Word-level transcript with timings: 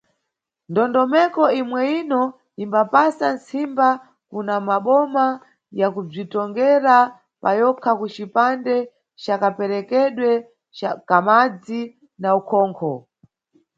Ndondomeko 0.69 1.43
imweyino 1.61 2.21
imbapasa 2.63 3.25
ntsimba 3.35 3.89
kuna 4.29 4.55
maboma 4.67 5.25
ya 5.79 5.87
kubzitongera 5.93 6.95
payokha 7.43 7.91
kucipande 7.99 8.75
ca 9.23 9.35
kaperekedwe 9.41 10.31
ka 11.09 11.17
madzi 11.27 11.81
na 12.21 12.29
ukhonkho. 12.39 12.93